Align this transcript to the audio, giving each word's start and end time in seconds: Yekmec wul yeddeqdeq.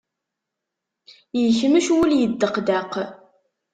Yekmec 1.41 1.87
wul 1.95 2.11
yeddeqdeq. 2.15 2.93